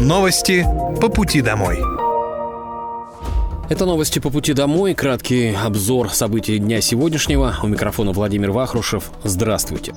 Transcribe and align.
Новости 0.00 0.64
по 1.00 1.08
пути 1.08 1.42
домой. 1.42 1.78
Это 3.68 3.84
новости 3.84 4.20
по 4.20 4.30
пути 4.30 4.52
домой. 4.52 4.94
Краткий 4.94 5.52
обзор 5.52 6.10
событий 6.10 6.58
дня 6.58 6.80
сегодняшнего. 6.80 7.56
У 7.64 7.66
микрофона 7.66 8.12
Владимир 8.12 8.52
Вахрушев. 8.52 9.10
Здравствуйте. 9.24 9.94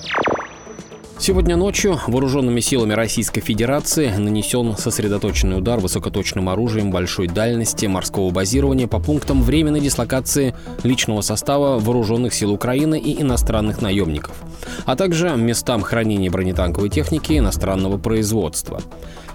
Сегодня 1.22 1.56
ночью 1.56 2.00
вооруженными 2.08 2.62
силами 2.62 2.94
Российской 2.94 3.42
Федерации 3.42 4.10
нанесен 4.10 4.76
сосредоточенный 4.76 5.60
удар 5.60 5.80
высокоточным 5.80 6.50
оружием 6.50 6.90
большой 6.90 7.28
дальности 7.28 7.86
морского 7.86 8.32
базирования 8.32 8.88
по 8.88 9.00
пунктам 9.00 9.44
временной 9.44 9.82
дислокации 9.82 10.56
личного 10.82 11.22
состава 11.22 11.78
вооруженных 11.78 12.34
сил 12.34 12.52
Украины 12.52 13.00
и 13.00 13.22
иностранных 13.22 13.84
наемников, 13.84 14.36
а 14.86 14.96
также 14.96 15.30
местам 15.36 15.84
хранения 15.84 16.32
бронетанковой 16.32 16.90
техники 16.90 17.38
иностранного 17.38 18.00
производства. 18.00 18.82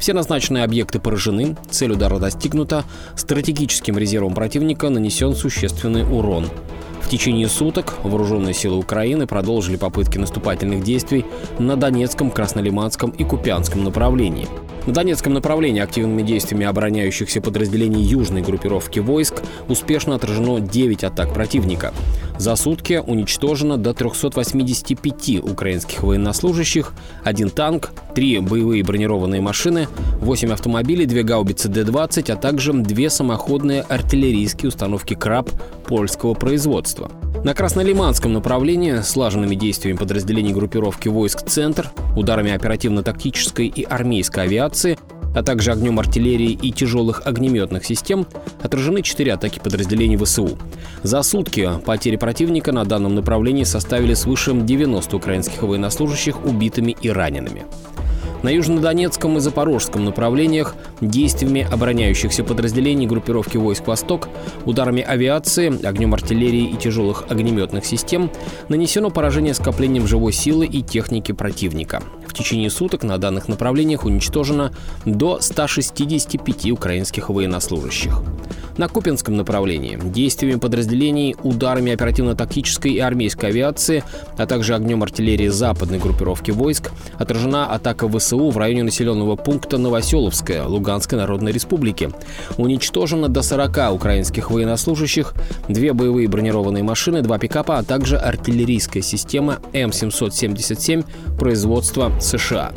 Все 0.00 0.12
назначенные 0.12 0.65
объекты 0.65 0.98
поражены, 0.98 1.57
цель 1.71 1.93
удара 1.93 2.18
достигнута, 2.18 2.82
стратегическим 3.15 3.96
резервом 3.96 4.34
противника 4.34 4.88
нанесен 4.88 5.37
существенный 5.37 6.02
урон– 6.02 6.48
в 7.06 7.09
течение 7.09 7.46
суток 7.48 7.95
вооруженные 8.02 8.52
силы 8.52 8.78
Украины 8.78 9.28
продолжили 9.28 9.77
попытки 9.77 10.19
наступательных 10.19 10.83
действий 10.83 11.24
на 11.60 11.77
Донецком, 11.77 12.32
Краснолиманском 12.32 13.10
и 13.10 13.23
Купянском 13.23 13.84
направлении. 13.84 14.48
На 14.86 14.92
Донецком 14.92 15.34
направлении 15.34 15.82
активными 15.82 16.22
действиями 16.22 16.64
обороняющихся 16.64 17.40
подразделений 17.40 18.02
южной 18.02 18.42
группировки 18.42 19.00
войск 19.00 19.42
успешно 19.68 20.14
отражено 20.14 20.60
9 20.60 21.02
атак 21.02 21.34
противника. 21.34 21.92
За 22.38 22.54
сутки 22.54 23.02
уничтожено 23.04 23.78
до 23.78 23.95
385 23.95 25.42
украинских 25.42 26.04
военнослужащих, 26.04 26.92
один 27.24 27.50
танк, 27.50 27.90
три 28.14 28.38
боевые 28.38 28.84
бронированные 28.84 29.40
машины, 29.40 29.88
8 30.20 30.52
автомобилей, 30.52 31.06
две 31.06 31.24
гаубицы 31.24 31.68
Д-20, 31.68 32.30
а 32.30 32.37
также 32.37 32.73
две 32.73 33.10
самоходные 33.10 33.80
артиллерийские 33.82 34.68
установки 34.68 35.15
«Краб» 35.15 35.50
польского 35.87 36.34
производства. 36.34 37.10
На 37.47 37.55
Краснолиманском 37.55 38.33
направлении 38.33 39.02
слаженными 39.02 39.55
действиями 39.55 39.97
подразделений 39.97 40.52
группировки 40.52 41.07
войск 41.07 41.47
«Центр», 41.47 41.93
ударами 42.16 42.51
оперативно-тактической 42.51 43.69
и 43.69 43.85
армейской 43.85 44.43
авиации 44.43 44.99
а 45.33 45.43
также 45.43 45.71
огнем 45.71 46.01
артиллерии 46.01 46.52
и 46.52 46.73
тяжелых 46.73 47.27
огнеметных 47.27 47.85
систем, 47.85 48.27
отражены 48.63 49.02
четыре 49.02 49.35
атаки 49.35 49.61
подразделений 49.63 50.17
ВСУ. 50.17 50.59
За 51.02 51.23
сутки 51.23 51.69
потери 51.85 52.17
противника 52.17 52.73
на 52.73 52.87
данном 52.87 53.15
направлении 53.15 53.65
составили 53.65 54.15
свыше 54.15 54.55
90 54.55 55.15
украинских 55.15 55.63
военнослужащих 55.63 56.43
убитыми 56.45 56.97
и 57.02 57.11
ранеными. 57.11 57.65
На 58.47 58.51
южнодонецком 58.51 59.39
и 59.39 59.41
запорожском 59.41 60.05
направлениях 60.05 60.77
действиями 61.01 61.66
обороняющихся 61.69 62.45
подразделений 62.45 63.09
группировки 63.09 63.57
войск 63.57 63.89
«Восток», 63.89 64.28
ударами 64.65 65.03
авиации, 65.03 65.84
огнем 65.84 66.15
артиллерии 66.15 66.69
и 66.71 66.77
тяжелых 66.77 67.25
огнеметных 67.28 67.84
систем 67.84 68.31
нанесено 68.69 69.11
поражение 69.11 69.53
скоплением 69.53 70.06
живой 70.06 70.33
силы 70.33 70.65
и 70.65 70.81
техники 70.81 71.33
противника. 71.33 72.05
Течение 72.37 72.69
суток 72.69 73.03
на 73.03 73.16
данных 73.16 73.48
направлениях 73.48 74.04
уничтожено 74.04 74.70
до 75.06 75.41
165 75.41 76.70
украинских 76.70 77.31
военнослужащих. 77.31 78.20
На 78.76 78.88
Купинском 78.88 79.37
направлении 79.37 79.98
действиями 80.03 80.59
подразделений, 80.59 81.34
ударами 81.43 81.93
оперативно-тактической 81.93 82.93
и 82.93 82.98
армейской 82.98 83.48
авиации, 83.48 84.04
а 84.37 84.47
также 84.47 84.75
огнем 84.75 85.03
артиллерии 85.03 85.48
западной 85.48 85.98
группировки 85.98 86.50
войск 86.50 86.91
отражена 87.19 87.66
атака 87.72 88.06
ВСУ 88.06 88.50
в 88.50 88.59
районе 88.59 88.82
населенного 88.82 89.37
пункта 89.37 89.78
Новоселовская 89.78 90.65
Луганской 90.65 91.16
Народной 91.16 91.53
Республики. 91.53 92.10
Уничтожено 92.59 93.28
до 93.28 93.41
40 93.41 93.94
украинских 93.94 94.50
военнослужащих, 94.50 95.32
две 95.69 95.94
боевые 95.94 96.28
бронированные 96.28 96.84
машины, 96.84 97.22
два 97.22 97.38
пикапа, 97.38 97.78
а 97.78 97.82
также 97.82 98.19
артиллерийская 98.19 99.03
система 99.03 99.59
М777 99.72 101.05
производства 101.38 102.12
США. 102.26 102.72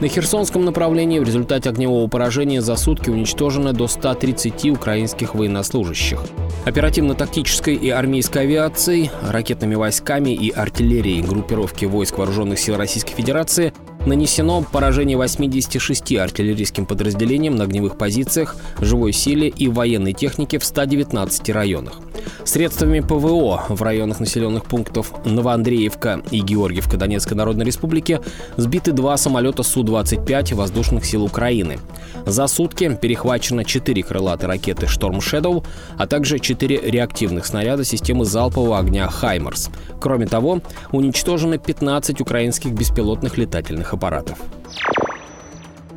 На 0.00 0.08
Херсонском 0.08 0.64
направлении 0.64 1.18
в 1.18 1.24
результате 1.24 1.68
огневого 1.68 2.08
поражения 2.08 2.62
за 2.62 2.76
сутки 2.76 3.10
уничтожено 3.10 3.72
до 3.72 3.86
130 3.86 4.70
украинских 4.70 5.34
военнослужащих. 5.34 6.20
Оперативно-тактической 6.64 7.74
и 7.74 7.90
армейской 7.90 8.42
авиацией, 8.42 9.10
ракетными 9.22 9.74
войсками 9.74 10.30
и 10.30 10.50
артиллерией 10.50 11.22
группировки 11.22 11.84
войск 11.84 12.16
Вооруженных 12.16 12.58
сил 12.58 12.76
Российской 12.76 13.14
Федерации 13.14 13.74
Нанесено 14.06 14.62
поражение 14.62 15.18
86 15.18 16.16
артиллерийским 16.16 16.86
подразделениям 16.86 17.56
на 17.56 17.64
огневых 17.64 17.98
позициях, 17.98 18.56
живой 18.80 19.12
силе 19.12 19.48
и 19.48 19.68
военной 19.68 20.14
технике 20.14 20.58
в 20.58 20.64
119 20.64 21.50
районах. 21.50 22.00
Средствами 22.44 23.00
ПВО 23.00 23.64
в 23.68 23.82
районах 23.82 24.20
населенных 24.20 24.64
пунктов 24.64 25.12
Новоандреевка 25.24 26.22
и 26.30 26.40
Георгиевка 26.40 26.96
Донецкой 26.96 27.36
Народной 27.36 27.64
Республики 27.64 28.20
сбиты 28.56 28.92
два 28.92 29.16
самолета 29.16 29.62
Су-25 29.62 30.54
воздушных 30.54 31.04
сил 31.04 31.24
Украины. 31.24 31.78
За 32.26 32.46
сутки 32.46 32.98
перехвачено 33.00 33.64
4 33.64 34.02
крылатые 34.02 34.48
ракеты 34.48 34.86
«Шторм 34.86 35.18
Shadow, 35.18 35.64
а 35.96 36.06
также 36.06 36.38
4 36.38 36.80
реактивных 36.82 37.46
снаряда 37.46 37.84
системы 37.84 38.24
залпового 38.24 38.78
огня 38.78 39.08
«Хаймерс». 39.08 39.70
Кроме 40.00 40.26
того, 40.26 40.60
уничтожены 40.92 41.58
15 41.58 42.20
украинских 42.20 42.72
беспилотных 42.72 43.38
летательных 43.38 43.92
аппаратов. 43.92 44.38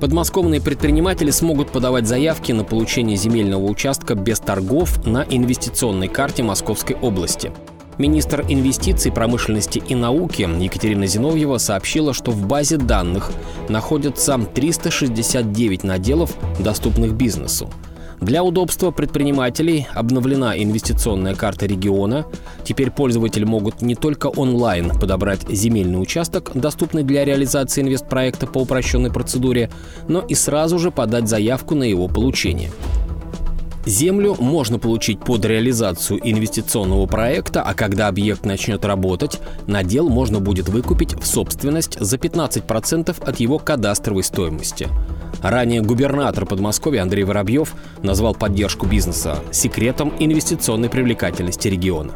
Подмосковные 0.03 0.59
предприниматели 0.59 1.31
смогут 1.31 1.71
подавать 1.71 2.09
заявки 2.09 2.51
на 2.51 2.65
получение 2.65 3.15
земельного 3.15 3.63
участка 3.63 4.15
без 4.15 4.37
торгов 4.41 5.05
на 5.05 5.23
инвестиционной 5.23 6.09
карте 6.09 6.43
Московской 6.43 6.97
области. 6.97 7.53
Министр 7.97 8.43
инвестиций, 8.49 9.13
промышленности 9.13 9.81
и 9.87 9.95
науки 9.95 10.41
Екатерина 10.41 11.07
Зиновьева 11.07 11.57
сообщила, 11.57 12.13
что 12.13 12.31
в 12.31 12.45
базе 12.45 12.75
данных 12.75 13.31
находятся 13.69 14.37
369 14.37 15.85
наделов, 15.85 16.35
доступных 16.59 17.13
бизнесу. 17.13 17.69
Для 18.21 18.43
удобства 18.43 18.91
предпринимателей 18.91 19.87
обновлена 19.93 20.57
инвестиционная 20.57 21.35
карта 21.35 21.65
региона. 21.65 22.25
Теперь 22.63 22.91
пользователи 22.91 23.43
могут 23.43 23.81
не 23.81 23.95
только 23.95 24.27
онлайн 24.27 24.89
подобрать 24.99 25.47
земельный 25.49 26.01
участок, 26.01 26.51
доступный 26.53 27.03
для 27.03 27.25
реализации 27.25 27.81
инвестпроекта 27.81 28.47
по 28.47 28.59
упрощенной 28.59 29.11
процедуре, 29.11 29.69
но 30.07 30.21
и 30.21 30.35
сразу 30.35 30.79
же 30.79 30.91
подать 30.91 31.27
заявку 31.27 31.75
на 31.75 31.83
его 31.83 32.07
получение. 32.07 32.71
Землю 33.85 34.37
можно 34.39 34.79
получить 34.79 35.19
под 35.19 35.43
реализацию 35.43 36.19
инвестиционного 36.23 37.05
проекта, 37.05 37.61
а 37.61 37.73
когда 37.73 38.07
объект 38.07 38.45
начнет 38.45 38.85
работать, 38.85 39.41
надел 39.67 40.07
можно 40.07 40.39
будет 40.39 40.69
выкупить 40.69 41.13
в 41.15 41.25
собственность 41.25 41.99
за 41.99 42.15
15% 42.15 43.21
от 43.21 43.39
его 43.41 43.59
кадастровой 43.59 44.23
стоимости. 44.23 44.87
Ранее 45.41 45.81
губернатор 45.81 46.45
Подмосковья 46.45 47.01
Андрей 47.01 47.23
Воробьев 47.23 47.73
назвал 48.01 48.33
поддержку 48.33 48.85
бизнеса 48.85 49.39
секретом 49.51 50.13
инвестиционной 50.19 50.89
привлекательности 50.89 51.67
региона. 51.67 52.15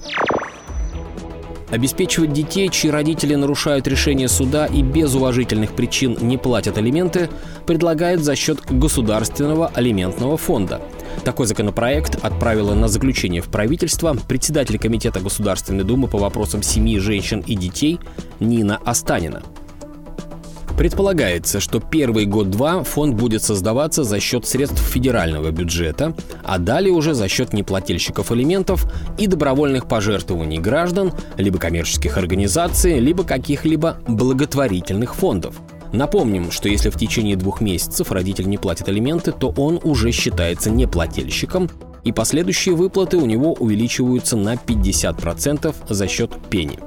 Обеспечивать 1.69 2.31
детей, 2.31 2.69
чьи 2.69 2.89
родители 2.89 3.35
нарушают 3.35 3.87
решение 3.87 4.29
суда 4.29 4.67
и 4.67 4.81
без 4.81 5.13
уважительных 5.13 5.73
причин 5.73 6.17
не 6.21 6.37
платят 6.37 6.77
алименты, 6.77 7.29
предлагает 7.65 8.23
за 8.23 8.37
счет 8.37 8.59
Государственного 8.69 9.67
алиментного 9.73 10.37
фонда. 10.37 10.81
Такой 11.25 11.45
законопроект 11.45 12.23
отправила 12.23 12.73
на 12.73 12.87
заключение 12.87 13.41
в 13.41 13.47
правительство 13.47 14.15
председатель 14.27 14.79
Комитета 14.79 15.19
Государственной 15.19 15.83
Думы 15.83 16.07
по 16.07 16.17
вопросам 16.17 16.63
семьи, 16.63 16.99
женщин 16.99 17.43
и 17.45 17.55
детей 17.55 17.99
Нина 18.39 18.79
Останина. 18.85 19.43
Предполагается, 20.77 21.59
что 21.59 21.79
первый 21.79 22.25
год-два 22.25 22.83
фонд 22.83 23.15
будет 23.15 23.41
создаваться 23.41 24.03
за 24.03 24.19
счет 24.19 24.45
средств 24.45 24.79
федерального 24.79 25.49
бюджета, 25.49 26.15
а 26.43 26.59
далее 26.59 26.93
уже 26.93 27.15
за 27.15 27.27
счет 27.27 27.51
неплательщиков 27.51 28.31
элементов 28.31 28.85
и 29.17 29.25
добровольных 29.25 29.87
пожертвований 29.87 30.59
граждан, 30.59 31.13
либо 31.35 31.57
коммерческих 31.57 32.19
организаций, 32.19 32.99
либо 32.99 33.23
каких-либо 33.23 33.97
благотворительных 34.07 35.15
фондов. 35.15 35.55
Напомним, 35.93 36.51
что 36.51 36.69
если 36.69 36.91
в 36.91 36.97
течение 36.97 37.35
двух 37.35 37.59
месяцев 37.59 38.11
родитель 38.11 38.47
не 38.47 38.59
платит 38.59 38.87
алименты, 38.87 39.31
то 39.31 39.49
он 39.57 39.79
уже 39.83 40.11
считается 40.11 40.69
неплательщиком, 40.69 41.71
и 42.03 42.11
последующие 42.11 42.75
выплаты 42.75 43.17
у 43.17 43.25
него 43.25 43.53
увеличиваются 43.53 44.37
на 44.37 44.53
50% 44.53 45.73
за 45.89 46.07
счет 46.07 46.31
пени. 46.51 46.77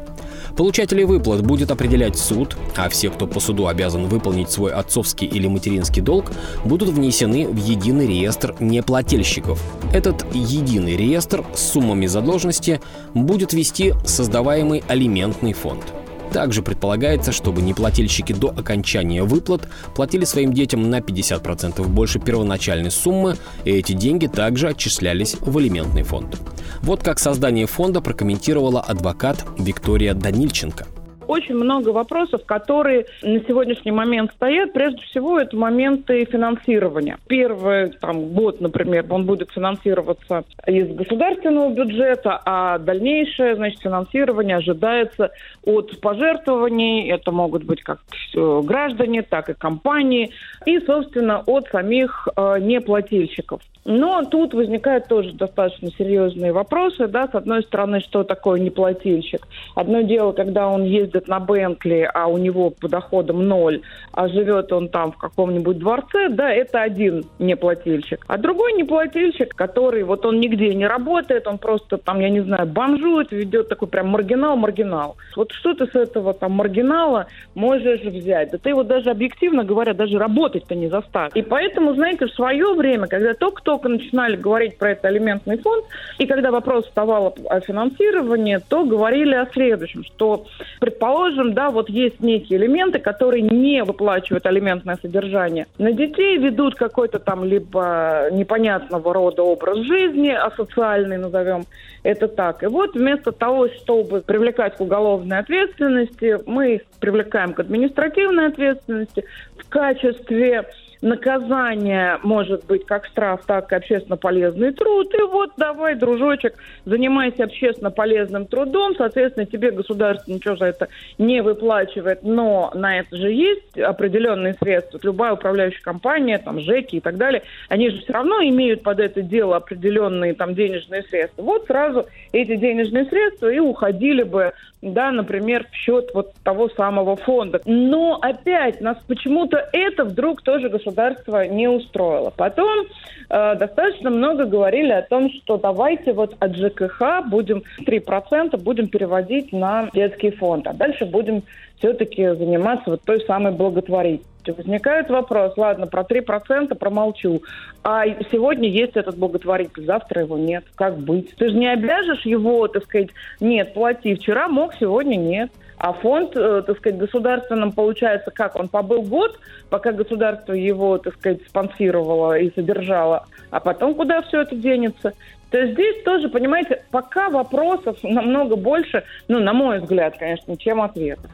Получателей 0.61 1.05
выплат 1.05 1.41
будет 1.41 1.71
определять 1.71 2.19
суд, 2.19 2.55
а 2.77 2.91
все, 2.91 3.09
кто 3.09 3.27
по 3.27 3.41
суду 3.41 3.67
обязан 3.67 4.09
выполнить 4.09 4.51
свой 4.51 4.73
отцовский 4.73 5.27
или 5.27 5.47
материнский 5.47 6.03
долг, 6.03 6.33
будут 6.67 6.91
внесены 6.91 7.49
в 7.49 7.57
единый 7.57 8.07
реестр 8.07 8.55
неплательщиков. 8.61 9.59
Этот 9.95 10.23
единый 10.35 10.99
реестр 10.99 11.47
с 11.55 11.63
суммами 11.73 12.05
задолженности 12.05 12.83
будет 13.15 13.55
вести 13.55 13.95
создаваемый 14.05 14.85
алиментный 14.87 15.55
фонд. 15.55 15.95
Также 16.33 16.63
предполагается, 16.63 17.33
чтобы 17.33 17.61
неплательщики 17.61 18.33
до 18.33 18.49
окончания 18.49 19.23
выплат 19.25 19.69
платили 19.95 20.25
своим 20.25 20.53
детям 20.53 20.89
на 20.89 21.01
50% 21.01 21.87
больше 21.89 22.21
первоначальной 22.21 22.91
суммы, 22.91 23.37
и 23.65 23.71
эти 23.71 23.93
деньги 23.93 24.27
также 24.27 24.69
отчислялись 24.69 25.37
в 25.41 25.59
алиментный 25.59 26.03
фонд. 26.03 26.41
Вот 26.83 27.03
как 27.03 27.19
создание 27.19 27.67
фонда 27.67 28.01
прокомментировала 28.01 28.81
адвокат 28.81 29.45
Виктория 29.59 30.15
Данильченко– 30.15 30.87
очень 31.31 31.55
много 31.55 31.91
вопросов, 31.91 32.45
которые 32.45 33.07
на 33.23 33.39
сегодняшний 33.41 33.93
момент 33.93 34.33
стоят. 34.33 34.73
Прежде 34.73 35.01
всего, 35.03 35.39
это 35.39 35.57
моменты 35.57 36.25
финансирования. 36.25 37.19
Первый 37.29 37.91
там, 38.01 38.31
год, 38.31 38.61
например, 38.61 39.07
он 39.09 39.27
будет 39.27 39.51
финансироваться 39.53 40.43
из 40.67 40.89
государственного 40.89 41.73
бюджета, 41.73 42.41
а 42.45 42.79
дальнейшее 42.79 43.55
значит, 43.55 43.81
финансирование 43.81 44.57
ожидается 44.57 45.31
от 45.65 46.01
пожертвований. 46.01 47.09
Это 47.09 47.31
могут 47.31 47.63
быть 47.63 47.83
как 47.83 48.01
граждане, 48.35 49.23
так 49.23 49.51
и 49.51 49.55
компании. 49.55 50.33
И, 50.67 50.81
собственно, 50.81 51.45
от 51.47 51.69
самих 51.69 52.27
э, 52.37 52.59
неплательщиков. 52.59 53.61
Но 53.85 54.23
тут 54.25 54.55
возникают 54.55 55.09
тоже 55.09 55.33
достаточно 55.33 55.91
серьезные 55.91 56.53
вопросы. 56.53 57.07
Да? 57.09 57.29
С 57.29 57.35
одной 57.35 57.63
стороны, 57.63 58.01
что 58.01 58.25
такое 58.25 58.61
неплательщик? 58.61 59.47
Одно 59.75 60.03
дело, 60.03 60.33
когда 60.33 60.69
он 60.69 60.85
ездит 60.85 61.29
на 61.29 61.41
Бентли, 61.41 62.09
а 62.13 62.27
у 62.27 62.39
него 62.39 62.71
по 62.71 62.89
доходам 62.89 63.47
ноль, 63.49 63.81
а 64.13 64.29
живет 64.29 64.73
он 64.73 64.89
там 64.89 65.13
в 65.13 65.17
каком-нибудь 65.17 65.79
дворце, 65.79 66.29
да, 66.29 66.53
это 66.53 66.83
один 66.83 67.25
неплательщик. 67.39 68.25
А 68.29 68.37
другой 68.37 68.75
неплательщик, 68.75 69.55
который 69.55 70.03
вот 70.03 70.27
он 70.27 70.41
нигде 70.41 70.75
не 70.75 70.87
работает, 70.87 71.47
он 71.47 71.59
просто 71.59 71.97
там, 71.97 72.21
я 72.21 72.29
не 72.29 72.41
знаю, 72.41 72.67
бомжует, 72.67 73.33
ведет 73.33 73.69
такой 73.69 73.89
прям 73.89 74.09
маргинал-маргинал. 74.09 75.17
Вот 75.37 75.53
что 75.53 75.75
ты 75.75 75.87
с 75.87 75.95
этого 75.95 76.35
там 76.35 76.53
маргинала 76.53 77.27
можешь 77.55 78.03
взять? 78.03 78.51
Да 78.51 78.59
ты 78.59 78.71
его 78.71 78.83
даже 78.83 79.11
объективно 79.11 79.65
говоря, 79.65 79.95
даже 79.95 80.19
работать-то 80.19 80.75
не 80.75 80.89
заставишь. 80.89 81.33
И 81.35 81.43
поэтому, 81.43 81.95
знаете, 81.95 82.27
в 82.27 82.35
свое 82.35 82.75
время, 82.75 83.07
когда 83.07 83.35
только 83.35 83.63
только 83.71 83.89
начинали 83.89 84.35
говорить 84.35 84.79
про 84.79 84.91
это 84.91 85.07
алиментный 85.07 85.57
фонд, 85.57 85.85
и 86.19 86.27
когда 86.27 86.51
вопрос 86.51 86.87
вставал 86.87 87.37
о 87.49 87.61
финансировании, 87.61 88.59
то 88.69 88.85
говорили 88.85 89.37
о 89.37 89.47
следующем, 89.47 90.03
что, 90.03 90.47
предположим, 90.81 91.55
да, 91.55 91.71
вот 91.71 91.89
есть 91.89 92.19
некие 92.19 92.59
элементы, 92.59 92.99
которые 92.99 93.43
не 93.43 93.85
выплачивают 93.85 94.45
алиментное 94.47 94.99
содержание 95.01 95.69
на 95.79 95.93
детей, 95.93 96.37
ведут 96.39 96.75
какой-то 96.75 97.21
там 97.21 97.45
либо 97.45 98.29
непонятного 98.33 99.15
рода 99.15 99.45
образ 99.45 99.79
жизни, 99.87 100.31
асоциальный, 100.31 101.19
назовем 101.19 101.65
это 102.03 102.27
так. 102.27 102.65
И 102.65 102.67
вот 102.67 102.95
вместо 102.95 103.31
того, 103.31 103.69
чтобы 103.69 104.21
привлекать 104.21 104.77
к 104.79 104.81
уголовной 104.81 105.39
ответственности, 105.39 106.39
мы 106.45 106.75
их 106.75 106.83
привлекаем 106.99 107.53
к 107.53 107.61
административной 107.61 108.49
ответственности 108.49 109.25
в 109.57 109.69
качестве 109.69 110.65
наказание 111.03 112.19
может 112.23 112.67
быть 112.67 112.85
как 112.85 113.07
штраф, 113.07 113.43
так 113.47 113.73
и 113.73 113.75
общественно 113.75 114.17
полезный 114.17 114.73
труд. 114.73 115.13
И 115.15 115.23
вот 115.23 115.53
давай, 115.57 115.95
дружочек, 115.95 116.55
занимайся 116.85 117.45
общественно 117.45 117.91
полезным 117.91 118.47
трудом. 118.47 118.95
Соответственно, 118.97 119.47
тебе 119.47 119.71
государство 119.71 120.31
ничего 120.31 120.57
за 120.57 120.67
это 120.67 120.89
не 121.19 121.41
выплачивает, 121.41 122.23
но 122.23 122.71
на 122.75 122.99
это 122.99 123.17
же 123.17 123.31
есть 123.31 123.79
определенные 123.79 124.55
средства. 124.55 125.01
Любая 125.03 125.33
управляющая 125.33 125.83
компания, 125.83 126.39
там, 126.39 126.61
ЖЭКи 126.61 126.97
и 126.97 127.01
так 127.01 127.17
далее, 127.17 127.43
они 127.69 127.91
же 127.91 128.01
все 128.01 128.13
равно 128.13 128.43
имеют 128.43 128.83
под 128.83 129.01
это 129.01 129.23
дело 129.23 129.57
определенные 129.57 130.35
там 130.35 130.55
денежные 130.55 131.03
средства. 131.05 131.43
Вот 131.43 131.67
сразу 131.67 132.07
эти 132.33 132.57
денежные 132.57 133.07
средства 133.07 133.51
и 133.51 133.59
уходили 133.59 134.23
бы, 134.23 134.53
да, 134.83 135.11
например, 135.11 135.67
в 135.71 135.75
счет 135.75 136.11
вот 136.15 136.35
того 136.45 136.69
самого 136.71 137.17
фонда. 137.17 137.61
Но 137.65 138.19
опять 138.21 138.81
нас 138.81 138.99
почему-то 139.07 139.69
это 139.73 140.05
вдруг 140.05 140.43
тоже 140.43 140.69
государство 140.69 140.90
государство 140.91 141.47
не 141.47 141.69
устроило. 141.69 142.31
Потом 142.31 142.87
э, 143.29 143.55
достаточно 143.57 144.11
много 144.11 144.45
говорили 144.45 144.93
о 144.93 145.03
том, 145.03 145.31
что 145.31 145.57
давайте 145.57 146.13
вот 146.13 146.37
от 146.39 146.57
ЖКХ 146.57 147.27
будем 147.29 147.63
3% 147.87 148.57
будем 148.59 148.89
переводить 148.89 149.53
на 149.53 149.89
детский 149.93 150.31
фонд, 150.31 150.67
а 150.67 150.73
дальше 150.73 151.07
будем 151.07 151.43
все-таки 151.79 152.35
заниматься 152.35 152.91
вот 152.91 153.03
той 153.03 153.21
самой 153.23 153.53
благотворительностью. 153.53 154.31
Возникает 154.57 155.11
вопрос, 155.11 155.53
ладно, 155.59 155.87
про 155.87 156.03
3% 156.03 156.75
промолчу. 156.75 157.43
А 157.85 158.05
сегодня 158.33 158.71
есть 158.71 158.97
этот 158.97 159.19
благотворитель, 159.19 159.85
завтра 159.85 160.23
его 160.23 160.39
нет. 160.39 160.65
Как 160.75 160.99
быть? 160.99 161.35
Ты 161.37 161.51
же 161.51 161.55
не 161.55 161.71
обяжешь 161.71 162.25
его, 162.25 162.67
так 162.67 162.85
сказать, 162.85 163.11
нет, 163.39 163.75
плати. 163.75 164.15
Вчера 164.15 164.49
мог, 164.49 164.75
сегодня 164.81 165.17
нет. 165.17 165.51
А 165.81 165.95
фонд, 165.95 166.37
э, 166.37 166.63
так 166.67 166.77
сказать, 166.77 166.99
государственным 166.99 167.73
получается 167.73 168.31
как? 168.31 168.55
Он 168.57 168.69
побыл 168.69 169.01
год, 169.01 169.39
пока 169.71 169.93
государство 169.93 170.53
его, 170.53 170.99
так 170.99 171.15
сказать, 171.15 171.41
спонсировало 171.49 172.39
и 172.39 172.53
содержало, 172.55 173.25
а 173.51 173.61
потом 173.61 173.95
куда 173.95 174.21
все 174.21 174.43
это 174.43 174.55
денется? 174.55 175.15
То 175.51 175.59
есть 175.59 175.73
здесь 175.73 176.03
тоже, 176.05 176.29
понимаете, 176.29 176.85
пока 176.91 177.31
вопросов 177.31 177.97
намного 178.03 178.57
больше, 178.57 179.05
ну, 179.29 179.39
на 179.41 179.55
мой 179.55 179.81
взгляд, 179.81 180.19
конечно, 180.19 180.55
чем 180.59 180.83
ответов. 180.83 181.31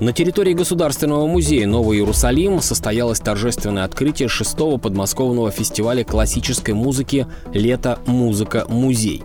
На 0.00 0.14
территории 0.14 0.54
Государственного 0.54 1.26
музея 1.26 1.66
Новый 1.66 1.98
Иерусалим 1.98 2.60
состоялось 2.60 3.20
торжественное 3.20 3.84
открытие 3.84 4.28
шестого 4.28 4.78
подмосковного 4.78 5.50
фестиваля 5.50 6.02
классической 6.02 6.72
музыки 6.72 7.26
«Лето. 7.52 7.98
Музыка. 8.06 8.64
Музей». 8.68 9.22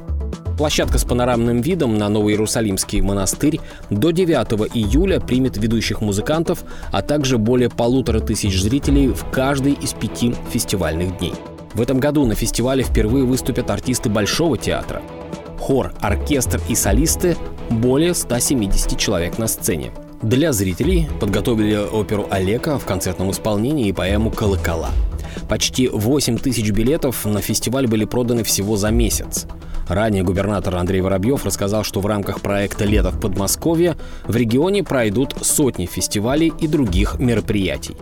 Площадка 0.62 1.00
с 1.00 1.06
панорамным 1.06 1.62
видом 1.62 1.98
на 1.98 2.08
Новоиерусалимский 2.08 3.02
монастырь 3.02 3.60
до 3.90 4.12
9 4.12 4.70
июля 4.76 5.20
примет 5.20 5.58
ведущих 5.58 6.02
музыкантов, 6.02 6.64
а 6.92 7.02
также 7.02 7.40
более 7.40 7.72
полутора 7.72 8.20
тысяч 8.20 8.62
зрителей 8.62 9.08
в 9.08 9.26
каждый 9.32 9.74
из 9.74 9.94
пяти 9.94 10.36
фестивальных 10.52 11.18
дней. 11.18 11.34
В 11.74 11.82
этом 11.82 12.00
году 12.00 12.28
на 12.28 12.36
фестивале 12.36 12.84
впервые 12.84 13.26
выступят 13.26 13.72
артисты 13.72 14.10
Большого 14.10 14.56
театра. 14.56 15.02
Хор, 15.60 15.96
оркестр 16.00 16.62
и 16.70 16.76
солисты– 16.76 17.38
более 17.72 18.14
170 18.14 19.00
человек 19.00 19.40
на 19.40 19.48
сцене. 19.48 19.92
Для 20.22 20.54
зрителей 20.54 21.10
подготовили 21.20 21.76
оперу 21.76 22.28
Олега 22.30 22.78
в 22.78 22.86
концертном 22.86 23.32
исполнении 23.32 23.88
и 23.88 23.94
поэму 23.94 24.30
«Колокола». 24.30 24.92
Почти 25.50 25.88
8 25.88 26.38
тысяч 26.38 26.70
билетов 26.70 27.26
на 27.26 27.42
фестиваль 27.42 27.88
были 27.88 28.06
проданы 28.06 28.44
всего 28.44 28.78
за 28.78 28.92
месяц. 28.92 29.48
Ранее 29.92 30.24
губернатор 30.24 30.74
Андрей 30.78 31.02
Воробьев 31.02 31.44
рассказал, 31.44 31.84
что 31.84 32.00
в 32.00 32.06
рамках 32.06 32.40
проекта 32.40 32.86
«Лето 32.86 33.12
в 33.12 33.20
Подмосковье» 33.20 33.98
в 34.24 34.34
регионе 34.34 34.86
пройдут 34.86 35.36
сотни 35.42 35.86
фестивалей 35.86 36.54
и 36.62 36.66
других 36.66 37.20
мероприятий. 37.20 37.98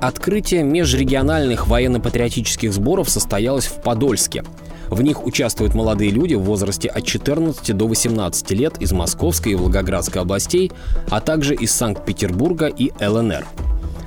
Открытие 0.00 0.62
межрегиональных 0.62 1.66
военно-патриотических 1.66 2.72
сборов 2.72 3.10
состоялось 3.10 3.66
в 3.66 3.82
Подольске. 3.82 4.44
В 4.86 5.02
них 5.02 5.26
участвуют 5.26 5.74
молодые 5.74 6.12
люди 6.12 6.34
в 6.34 6.42
возрасте 6.42 6.88
от 6.88 7.04
14 7.04 7.76
до 7.76 7.88
18 7.88 8.50
лет 8.52 8.80
из 8.80 8.92
Московской 8.92 9.52
и 9.52 9.56
Волгоградской 9.56 10.22
областей, 10.22 10.70
а 11.10 11.20
также 11.20 11.56
из 11.56 11.72
Санкт-Петербурга 11.72 12.68
и 12.68 12.92
ЛНР. 13.04 13.44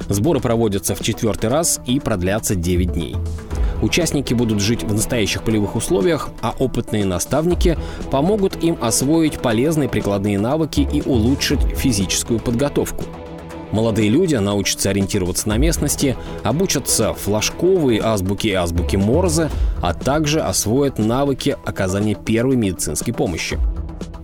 Сборы 0.07 0.39
проводятся 0.39 0.95
в 0.95 1.01
четвертый 1.01 1.49
раз 1.49 1.81
и 1.85 1.99
продлятся 1.99 2.55
9 2.55 2.93
дней. 2.93 3.17
Участники 3.81 4.33
будут 4.33 4.59
жить 4.59 4.83
в 4.83 4.93
настоящих 4.93 5.43
полевых 5.43 5.75
условиях, 5.75 6.29
а 6.41 6.55
опытные 6.57 7.05
наставники 7.05 7.77
помогут 8.09 8.63
им 8.63 8.77
освоить 8.81 9.39
полезные 9.39 9.89
прикладные 9.89 10.39
навыки 10.39 10.87
и 10.91 11.01
улучшить 11.01 11.61
физическую 11.61 12.39
подготовку. 12.39 13.03
Молодые 13.71 14.09
люди 14.09 14.35
научатся 14.35 14.91
ориентироваться 14.91 15.49
на 15.49 15.57
местности, 15.57 16.15
обучатся 16.43 17.13
флажковой 17.13 17.99
азбуке 18.01 18.49
и 18.49 18.53
азбуке 18.53 18.97
Морзе, 18.97 19.49
а 19.81 19.93
также 19.93 20.39
освоят 20.39 20.97
навыки 20.97 21.57
оказания 21.65 22.15
первой 22.15 22.55
медицинской 22.55 23.13
помощи. 23.13 23.59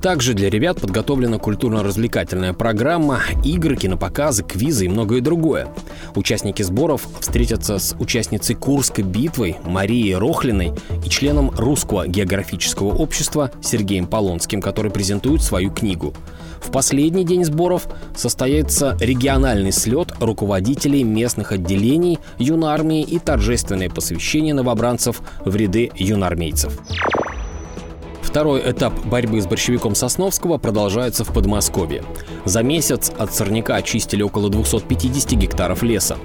Также 0.02 0.34
для 0.34 0.50
ребят 0.50 0.82
подготовлена 0.82 1.38
культурно-развлекательная 1.38 2.54
программа, 2.54 3.20
игры, 3.46 3.76
кинопоказы, 3.76 4.44
квизы 4.44 4.86
и 4.86 4.90
многое 4.90 5.22
другое. 5.22 5.68
Участники 6.16 6.64
сборов 6.64 7.08
встретятся 7.20 7.78
с 7.78 7.96
участницей 8.00 8.56
Курской 8.56 9.04
битвы 9.04 9.58
Марией 9.64 10.16
Рохлиной 10.16 10.74
и 11.06 11.10
членом 11.10 11.52
Русского 11.52 12.08
географического 12.08 12.96
общества 12.96 13.52
Сергеем 13.62 14.08
Полонским, 14.08 14.60
который 14.60 14.92
презентует 14.92 15.44
свою 15.44 15.70
книгу. 15.70 16.16
В 16.62 16.72
последний 16.72 17.24
день 17.24 17.46
сборов 17.46 17.88
состоится 18.16 18.98
региональный 19.00 19.72
слет 19.72 20.14
руководителей 20.20 21.04
местных 21.04 21.52
отделений 21.52 22.18
юнармии 22.40 23.04
и 23.04 23.20
торжественное 23.20 23.90
посвящение 23.90 24.56
новобранцев 24.56 25.22
в 25.46 25.56
ряды 25.56 25.92
юнармейцев. 25.96 26.80
Второй 28.32 28.62
этап 28.72 28.94
борьбы 29.08 29.42
с 29.42 29.46
борщевиком 29.46 29.94
Сосновского 29.94 30.58
продолжается 30.58 31.26
в 31.26 31.34
Подмосковье. 31.34 32.02
За 32.46 32.64
месяц 32.64 33.12
от 33.18 33.36
сорняка 33.36 33.76
очистили 33.76 34.24
около 34.24 34.50
250 34.50 35.32
гектаров 35.34 35.84
леса. 35.84 36.16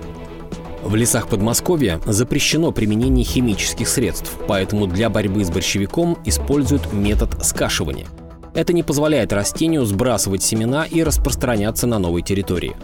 В 0.85 0.95
лесах 0.95 1.27
Подмосковья 1.27 2.01
запрещено 2.07 2.71
применение 2.71 3.25
химических 3.25 3.89
средств, 3.89 4.31
поэтому 4.47 4.87
для 4.87 5.11
борьбы 5.11 5.45
с 5.45 5.51
борщевиком 5.51 6.17
используют 6.25 6.93
метод 6.93 7.45
скашивания. 7.45 8.07
Это 8.55 8.73
не 8.73 8.85
позволяет 8.85 9.33
растению 9.33 9.85
сбрасывать 9.85 10.45
семена 10.45 10.85
и 10.85 11.03
распространяться 11.03 11.89
на 11.89 11.99
новой 11.99 12.23
территории. 12.23 12.77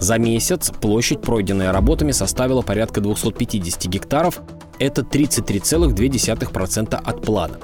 За 0.00 0.18
месяц 0.18 0.72
площадь, 0.72 1.22
пройденная 1.22 1.70
работами, 1.70 2.10
составила 2.10 2.62
порядка 2.62 3.00
250 3.00 3.84
гектаров. 3.84 4.42
Это 4.80 5.02
33,2% 5.02 6.94
от 6.96 7.22
плана. 7.22 7.60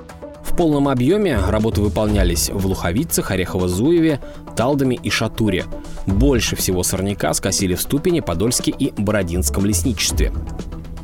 В 0.50 0.56
полном 0.56 0.88
объеме 0.88 1.38
работы 1.38 1.80
выполнялись 1.80 2.50
в 2.50 2.66
Луховицах, 2.66 3.30
Орехово-Зуеве, 3.30 4.18
Талдоме 4.56 4.98
и 5.00 5.08
Шатуре. 5.08 5.64
Больше 6.06 6.56
всего 6.56 6.82
сорняка 6.82 7.32
скосили 7.34 7.74
в 7.74 7.80
Ступине, 7.80 8.20
Подольске 8.20 8.72
и 8.72 8.92
Бородинском 9.00 9.64
лесничестве. 9.64 10.32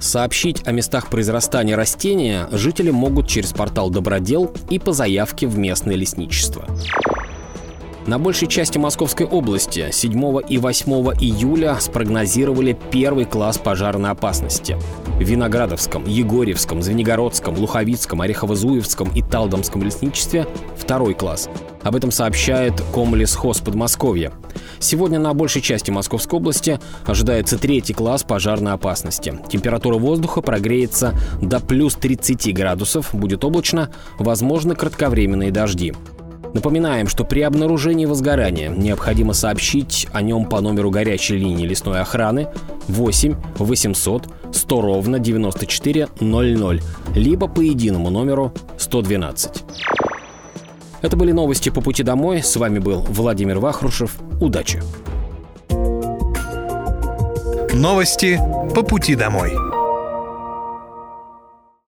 Сообщить 0.01 0.67
о 0.67 0.73
местах 0.73 1.09
произрастания 1.09 1.77
растения 1.77 2.49
жители 2.51 2.91
могут 2.91 3.29
через 3.29 3.53
портал 3.53 3.89
«Добродел» 3.89 4.53
и 4.69 4.79
по 4.79 4.93
заявке 4.93 5.47
в 5.47 5.57
местное 5.57 5.95
лесничество. 5.95 6.67
На 8.07 8.21
большей 8.21 8.47
части 8.47 8.79
Московской 8.79 9.27
области 9.27 9.89
7 9.91 10.39
и 10.49 10.59
8 10.59 10.93
июля 11.21 11.77
спрогнозировали 11.81 12.79
первый 12.93 13.25
класс 13.25 13.59
пожарной 13.59 14.11
опасности. 14.11 14.77
В 15.17 15.23
Виноградовском, 15.23 16.05
Егорьевском, 16.07 16.83
Звенигородском, 16.83 17.59
Луховицком, 17.59 18.23
Орехово-Зуевском 18.23 19.11
и 19.17 19.23
Талдомском 19.23 19.83
лесничестве 19.83 20.47
второй 20.77 21.15
класс. 21.15 21.49
Об 21.83 21.97
этом 21.97 22.13
сообщает 22.13 22.81
Комлесхоз 22.95 23.59
Подмосковья. 23.59 24.33
Сегодня 24.79 25.19
на 25.19 25.35
большей 25.35 25.61
части 25.61 25.91
Московской 25.91 26.39
области 26.39 26.79
ожидается 27.07 27.59
третий 27.59 27.93
класс 27.93 28.23
пожарной 28.23 28.73
опасности. 28.73 29.37
Температура 29.49 29.99
воздуха 29.99 30.43
прогреется 30.43 31.13
до 31.43 31.59
плюс 31.59 31.97
30 31.97 32.55
градусов, 32.55 33.13
будет 33.13 33.43
облачно, 33.43 33.91
возможны 34.21 34.77
кратковременные 34.77 35.51
дожди. 35.51 35.93
Напоминаем, 36.55 37.09
что 37.09 37.25
при 37.25 37.41
обнаружении 37.41 38.07
возгорания 38.07 38.69
необходимо 38.69 39.33
сообщить 39.33 40.07
о 40.13 40.23
нем 40.23 40.47
по 40.47 40.61
номеру 40.61 40.91
горячей 40.91 41.37
линии 41.37 41.67
лесной 41.67 42.01
охраны 42.01 42.49
8 42.89 43.35
800 43.59 44.29
100 44.53 44.81
ровно 44.81 45.19
94 45.19 46.09
00, 46.21 46.83
либо 47.15 47.49
по 47.49 47.61
единому 47.61 48.11
номеру 48.11 48.53
112. 48.79 49.65
Это 51.03 51.17
были 51.17 51.33
новости 51.33 51.69
по 51.71 51.81
пути 51.81 52.03
домой. 52.03 52.43
С 52.43 52.57
вами 52.57 52.79
был 52.79 53.01
Владимир 53.01 53.59
Вахрушев. 53.59 54.17
Удачи! 54.41 54.83
Новости 57.75 58.41
по 58.75 58.83
пути 58.83 59.15
домой. 59.15 59.66